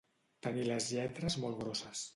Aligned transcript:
Tenir 0.47 0.63
les 0.69 0.89
lletres 0.95 1.39
molt 1.45 1.63
grosses. 1.65 2.07